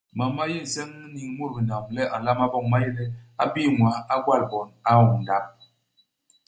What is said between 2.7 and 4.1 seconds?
ma yé le, a bii ñwaa,